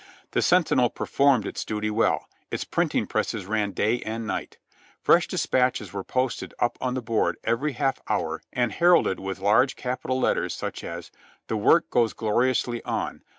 [0.31, 4.57] The Sentinel performed its duty well, its printing presses ran day and night.
[4.99, 9.19] Fresh dis patches were posted up on the board every half hour and her alded
[9.19, 11.11] with large capitals, such as:
[11.45, 13.21] "The work goes gloriously on.